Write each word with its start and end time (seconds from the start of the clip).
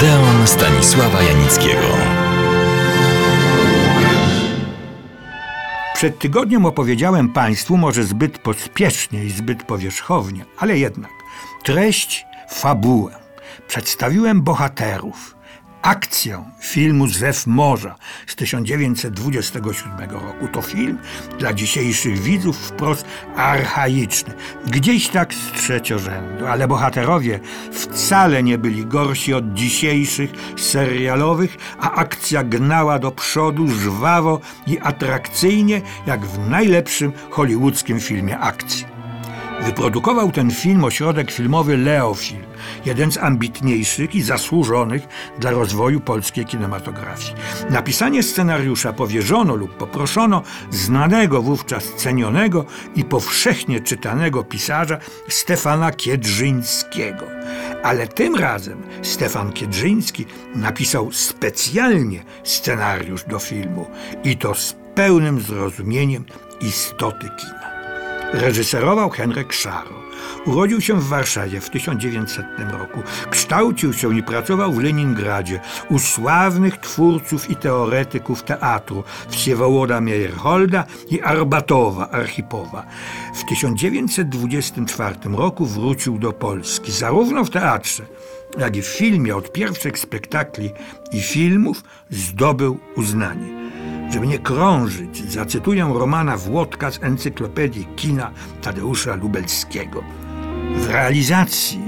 Odeon 0.00 0.46
Stanisława 0.46 1.22
Janickiego. 1.22 1.86
Przed 5.94 6.18
tygodniem 6.18 6.66
opowiedziałem 6.66 7.28
Państwu 7.32 7.76
może 7.76 8.04
zbyt 8.04 8.38
pospiesznie 8.38 9.24
i 9.24 9.30
zbyt 9.30 9.62
powierzchownie, 9.62 10.44
ale 10.58 10.78
jednak 10.78 11.10
treść, 11.62 12.26
fabułę. 12.50 13.14
Przedstawiłem 13.68 14.42
bohaterów, 14.42 15.36
akcję 15.82 16.44
filmu 16.60 17.06
Zew 17.06 17.46
Morza 17.46 17.94
z 18.26 18.36
1927 18.36 20.10
roku. 20.10 20.48
To 20.52 20.62
film 20.62 20.98
dla 21.38 21.52
dzisiejszych 21.52 22.18
widzów 22.18 22.56
wprost 22.56 23.04
archaiczny, 23.36 24.34
gdzieś 24.66 25.08
tak 25.08 25.34
z 25.34 25.52
trzeciorzędu, 25.52 26.46
ale 26.46 26.68
bohaterowie 26.68 27.40
wcale 27.72 28.42
nie 28.42 28.58
byli 28.58 28.86
gorsi 28.86 29.34
od 29.34 29.54
dzisiejszych 29.54 30.30
serialowych, 30.56 31.56
a 31.80 31.92
akcja 31.92 32.44
gnała 32.44 32.98
do 32.98 33.10
przodu 33.10 33.68
żwawo 33.68 34.40
i 34.66 34.78
atrakcyjnie, 34.78 35.82
jak 36.06 36.26
w 36.26 36.50
najlepszym 36.50 37.12
hollywoodzkim 37.30 38.00
filmie 38.00 38.38
akcji. 38.38 38.89
Wyprodukował 39.64 40.32
ten 40.32 40.50
film 40.50 40.84
ośrodek 40.84 41.30
filmowy 41.30 41.76
Leofilm, 41.76 42.42
jeden 42.84 43.12
z 43.12 43.18
ambitniejszych 43.18 44.14
i 44.14 44.22
zasłużonych 44.22 45.02
dla 45.38 45.50
rozwoju 45.50 46.00
polskiej 46.00 46.44
kinematografii. 46.44 47.34
Napisanie 47.70 48.22
scenariusza 48.22 48.92
powierzono 48.92 49.54
lub 49.54 49.76
poproszono 49.76 50.42
znanego 50.70 51.42
wówczas 51.42 51.84
cenionego 51.84 52.64
i 52.94 53.04
powszechnie 53.04 53.80
czytanego 53.80 54.44
pisarza 54.44 54.98
Stefana 55.28 55.92
Kiedrzyńskiego. 55.92 57.26
Ale 57.82 58.08
tym 58.08 58.34
razem 58.34 58.82
Stefan 59.02 59.52
Kiedrzyński 59.52 60.26
napisał 60.54 61.12
specjalnie 61.12 62.24
scenariusz 62.44 63.24
do 63.24 63.38
filmu 63.38 63.86
i 64.24 64.36
to 64.36 64.54
z 64.54 64.76
pełnym 64.94 65.40
zrozumieniem 65.40 66.24
istoty 66.60 67.28
kina. 67.40 67.69
Reżyserował 68.32 69.10
Henryk 69.10 69.52
Szaro. 69.52 70.00
Urodził 70.46 70.80
się 70.80 70.94
w 70.94 71.08
Warszawie 71.08 71.60
w 71.60 71.70
1900 71.70 72.46
roku. 72.72 73.02
Kształcił 73.30 73.92
się 73.92 74.18
i 74.18 74.22
pracował 74.22 74.72
w 74.72 74.82
Leningradzie 74.82 75.60
u 75.88 75.98
sławnych 75.98 76.76
twórców 76.78 77.50
i 77.50 77.56
teoretyków 77.56 78.42
teatru 78.42 79.04
Wsiewołoda 79.28 80.00
Meyerholda 80.00 80.84
i 81.10 81.20
Arbatowa 81.20 82.10
Archipowa. 82.10 82.86
W 83.34 83.44
1924 83.48 85.16
roku 85.24 85.66
wrócił 85.66 86.18
do 86.18 86.32
Polski, 86.32 86.92
zarówno 86.92 87.44
w 87.44 87.50
teatrze, 87.50 88.02
jak 88.58 88.76
i 88.76 88.82
w 88.82 88.86
filmie 88.86 89.36
od 89.36 89.52
pierwszych 89.52 89.98
spektakli 89.98 90.70
i 91.12 91.20
filmów 91.22 91.84
zdobył 92.10 92.78
uznanie. 92.96 93.59
Żeby 94.10 94.26
nie 94.26 94.38
krążyć, 94.38 95.32
zacytuję 95.32 95.92
Romana 95.94 96.36
Włodka 96.36 96.90
z 96.90 97.02
encyklopedii 97.02 97.88
kina 97.96 98.30
Tadeusza 98.62 99.14
Lubelskiego. 99.14 100.02
W 100.76 100.90
realizacji 100.90 101.80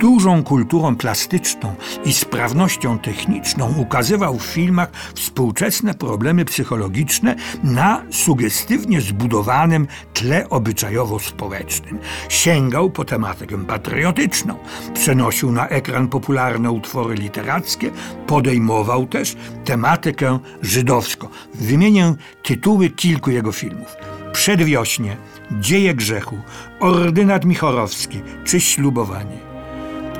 dużą 0.00 0.42
kulturą 0.42 0.96
plastyczną 0.96 1.74
i 2.04 2.12
sprawnością 2.12 2.98
techniczną 2.98 3.74
ukazywał 3.76 4.38
w 4.38 4.42
filmach 4.42 4.90
współczesne 5.14 5.94
problemy 5.94 6.44
psychologiczne 6.44 7.34
na 7.64 8.02
sugestywnie 8.10 9.00
zbudowanym 9.00 9.86
tle 10.14 10.48
obyczajowo-społecznym. 10.48 11.98
Sięgał 12.28 12.90
po 12.90 13.04
tematykę 13.04 13.64
patriotyczną, 13.64 14.54
przenosił 14.94 15.52
na 15.52 15.68
ekran 15.68 16.08
popularne 16.08 16.70
utwory 16.70 17.14
literackie, 17.14 17.90
podejmował 18.26 19.06
też 19.06 19.36
tematykę 19.64 20.38
żydowską. 20.62 21.28
Wymienię 21.54 22.14
tytuły 22.42 22.90
kilku 22.90 23.30
jego 23.30 23.52
filmów. 23.52 23.96
Przedwiośnie, 24.32 25.16
Dzieje 25.50 25.94
grzechu, 25.94 26.38
Ordynat 26.80 27.44
Michorowski 27.44 28.20
czy 28.44 28.60
Ślubowanie. 28.60 29.47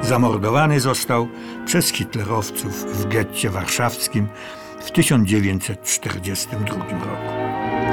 Zamordowany 0.02 0.80
został 0.80 1.28
przez 1.66 1.88
hitlerowców 1.92 2.84
w 2.84 3.08
getcie 3.08 3.50
warszawskim 3.50 4.28
w 4.80 4.90
1942 4.90 6.74
roku. 6.74 7.32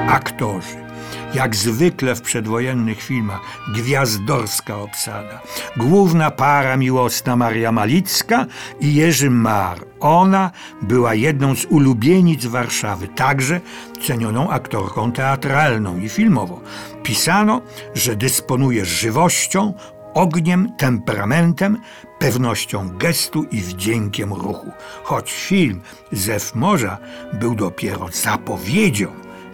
Aktorzy. 0.08 0.86
Jak 1.34 1.56
zwykle 1.56 2.16
w 2.16 2.22
przedwojennych 2.22 3.02
filmach, 3.02 3.42
gwiazdorska 3.74 4.78
obsada. 4.78 5.42
Główna 5.78 6.32
para 6.32 6.78
miłosna 6.78 7.36
Maria 7.36 7.72
Malicka 7.72 8.46
i 8.80 8.96
Jerzy 8.96 9.30
Mar. 9.30 9.86
Ona 10.00 10.52
była 10.82 11.14
jedną 11.14 11.56
z 11.56 11.66
ulubienic 11.66 12.46
Warszawy, 12.46 13.08
także 13.08 13.62
cenioną 14.08 14.50
aktorką 14.50 15.12
teatralną 15.12 16.00
i 16.00 16.10
filmową. 16.10 16.60
Pisano, 17.04 17.62
że 17.96 18.16
dysponuje 18.16 18.86
żywością, 18.86 19.74
ogniem, 20.16 20.72
temperamentem, 20.78 21.78
pewnością 22.20 22.90
gestu 22.98 23.44
i 23.44 23.62
wdziękiem 23.62 24.34
ruchu. 24.34 24.72
Choć 25.04 25.34
film 25.34 25.82
Zew 26.12 26.56
Morza 26.56 26.98
był 27.34 27.56
dopiero 27.56 28.08
zapowiedzią 28.12 29.08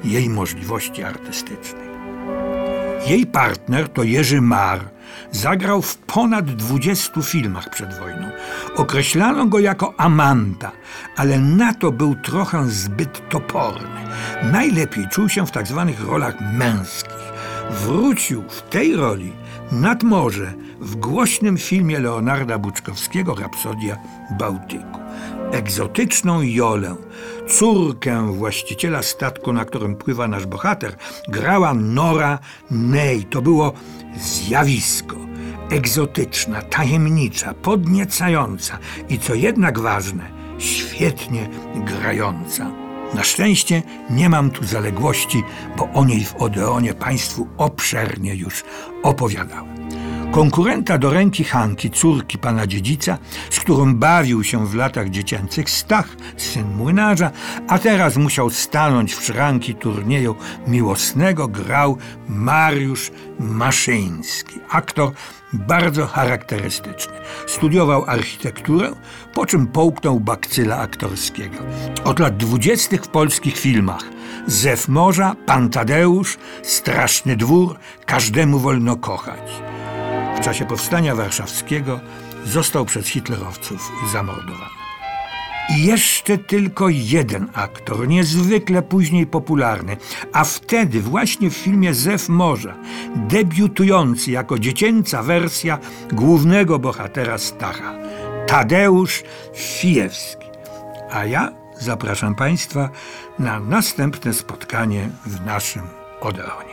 jej 0.04 0.30
możliwości 0.30 1.04
artystycznych. 1.04 1.92
Jej 3.08 3.26
partner 3.26 3.90
to 3.90 4.04
Jerzy 4.04 4.42
Mar. 4.42 4.80
Zagrał 5.32 5.82
w 5.82 5.98
ponad 5.98 6.46
20 6.46 7.22
filmach 7.22 7.70
przed 7.70 8.00
wojną. 8.00 8.30
Określano 8.76 9.46
go 9.46 9.60
jako 9.60 9.94
amanta, 9.98 10.72
ale 11.18 11.40
na 11.40 11.74
to 11.74 11.92
był 11.92 12.16
trochę 12.16 12.70
zbyt 12.70 13.30
toporny. 13.30 14.02
Najlepiej 14.44 15.08
czuł 15.10 15.30
się 15.30 15.46
w 15.46 15.52
tak 15.52 15.68
zwanych 15.68 16.08
rolach 16.08 16.36
męskich. 16.54 17.11
Wrócił 17.72 18.44
w 18.50 18.62
tej 18.62 18.96
roli 18.96 19.34
nad 19.72 20.04
morze 20.04 20.54
w 20.80 20.96
głośnym 20.96 21.58
filmie 21.58 22.00
Leonarda 22.00 22.58
Buczkowskiego 22.58 23.36
Rapsodia 23.36 23.98
Bałtyku. 24.40 25.00
Egzotyczną 25.52 26.42
Jolę, 26.42 26.96
córkę 27.48 28.34
właściciela 28.34 29.04
statku, 29.04 29.54
na 29.54 29.66
którym 29.66 29.96
pływa 29.96 30.28
nasz 30.28 30.46
bohater, 30.46 30.96
grała 31.28 31.74
Nora 31.74 32.40
Ney. 32.72 33.24
To 33.24 33.42
było 33.42 33.74
zjawisko. 34.18 35.16
Egzotyczna, 35.70 36.62
tajemnicza, 36.62 37.54
podniecająca 37.54 38.78
i 39.10 39.20
co 39.20 39.36
jednak 39.36 39.80
ważne, 39.80 40.32
świetnie 40.58 41.50
grająca. 41.76 42.91
Na 43.14 43.24
szczęście 43.24 43.84
nie 44.10 44.30
mam 44.30 44.50
tu 44.50 44.66
zaległości, 44.66 45.44
bo 45.78 45.90
o 45.94 46.06
niej 46.06 46.26
w 46.26 46.36
Odeonie 46.36 46.94
Państwu 46.94 47.48
obszernie 47.58 48.36
już 48.36 48.64
opowiadałem. 49.04 49.81
Konkurenta 50.32 50.98
do 50.98 51.10
ręki 51.10 51.44
Hanki, 51.44 51.90
córki 51.90 52.38
pana 52.38 52.68
dziedzica, 52.68 53.18
z 53.50 53.60
którą 53.60 53.96
bawił 53.96 54.44
się 54.44 54.68
w 54.68 54.76
latach 54.76 55.10
dziecięcych 55.10 55.70
Stach, 55.70 56.16
syn 56.38 56.76
młynarza, 56.78 57.32
a 57.68 57.80
teraz 57.80 58.18
musiał 58.18 58.50
stanąć 58.50 59.14
w 59.16 59.24
szranki 59.24 59.76
turnieju 59.76 60.36
miłosnego, 60.68 61.48
grał 61.48 61.98
Mariusz 62.28 63.12
Maszyński, 63.40 64.60
aktor 64.70 65.12
bardzo 65.54 66.08
charakterystyczny. 66.08 67.14
Studiował 67.48 68.06
architekturę, 68.08 68.92
po 69.34 69.46
czym 69.46 69.68
połknął 69.68 70.20
bakcyla 70.20 70.78
aktorskiego. 70.78 71.58
Od 72.04 72.20
lat 72.20 72.38
dwudziestych 72.38 73.04
w 73.04 73.08
polskich 73.08 73.58
filmach 73.58 74.04
Zew 74.48 74.88
Morza, 74.88 75.36
Pan 75.46 75.70
Tadeusz, 75.70 76.38
Straszny 76.64 77.36
Dwór, 77.36 77.80
Każdemu 78.06 78.60
wolno 78.60 78.96
kochać. 78.96 79.62
W 80.42 80.44
czasie 80.44 80.66
powstania 80.66 81.16
warszawskiego 81.16 82.00
został 82.46 82.86
przez 82.86 83.08
hitlerowców 83.08 83.92
zamordowany. 84.12 84.72
I 85.70 85.86
jeszcze 85.86 86.38
tylko 86.38 86.90
jeden 86.90 87.50
aktor, 87.54 88.08
niezwykle 88.08 88.82
później 88.82 89.28
popularny, 89.28 89.98
a 90.34 90.44
wtedy 90.44 91.02
właśnie 91.02 91.50
w 91.50 91.58
filmie 91.58 91.94
Zew 91.94 92.30
Morza, 92.30 92.74
debiutujący 93.16 94.32
jako 94.32 94.60
dziecięca 94.60 95.24
wersja 95.24 95.80
głównego 96.12 96.80
bohatera 96.80 97.38
Stacha, 97.38 97.94
Tadeusz 98.48 99.24
Fijewski. 99.56 100.48
A 101.12 101.26
ja 101.26 101.52
zapraszam 101.80 102.36
Państwa 102.36 102.90
na 103.40 103.60
następne 103.60 104.34
spotkanie 104.34 105.10
w 105.26 105.46
naszym 105.46 105.84
Odeonie. 106.22 106.71